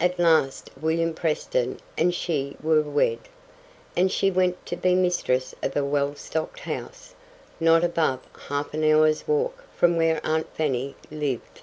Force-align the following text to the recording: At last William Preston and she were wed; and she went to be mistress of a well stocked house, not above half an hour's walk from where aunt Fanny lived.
At 0.00 0.18
last 0.18 0.70
William 0.80 1.12
Preston 1.12 1.80
and 1.98 2.14
she 2.14 2.56
were 2.62 2.80
wed; 2.80 3.18
and 3.94 4.10
she 4.10 4.30
went 4.30 4.64
to 4.64 4.74
be 4.74 4.94
mistress 4.94 5.54
of 5.62 5.76
a 5.76 5.84
well 5.84 6.14
stocked 6.14 6.60
house, 6.60 7.14
not 7.60 7.84
above 7.84 8.20
half 8.48 8.72
an 8.72 8.82
hour's 8.84 9.28
walk 9.28 9.64
from 9.76 9.96
where 9.98 10.18
aunt 10.24 10.46
Fanny 10.56 10.94
lived. 11.10 11.60